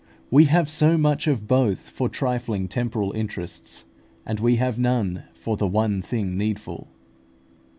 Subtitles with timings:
[0.31, 3.85] We have so much of both for trifling temporal interests,
[4.25, 6.87] and we have none for the "one thing needful."